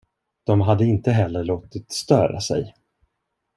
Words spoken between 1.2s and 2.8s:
låtit störa sig.